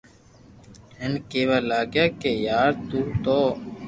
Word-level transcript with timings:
ھين 0.99 1.11
ڪي 1.15 1.27
ڪيوا 1.43 1.57
لاگيو 1.69 2.05
ڪي 2.21 2.31
يار 2.47 2.69
تو 2.89 2.99
تو 3.23 3.39